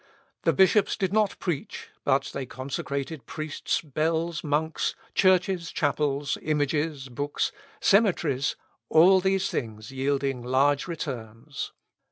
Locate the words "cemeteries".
7.79-8.55